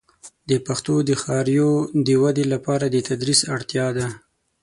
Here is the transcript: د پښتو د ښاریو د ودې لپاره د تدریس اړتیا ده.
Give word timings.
د 0.49 0.51
پښتو 0.67 0.95
د 1.09 1.11
ښاریو 1.23 1.71
د 2.07 2.09
ودې 2.21 2.45
لپاره 2.53 2.85
د 2.89 2.97
تدریس 3.07 3.39
اړتیا 3.55 3.87
ده. 3.97 4.07